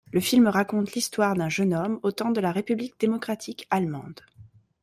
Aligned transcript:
Le 0.11 0.19
film 0.19 0.47
raconte 0.47 0.93
l'histoire 0.95 1.35
d'un 1.35 1.47
jeune 1.49 1.75
homme 1.75 1.99
au 2.01 2.11
temps 2.11 2.31
de 2.31 2.39
la 2.41 2.51
République 2.51 2.99
démocratique 2.99 3.67
allemande. 3.69 4.21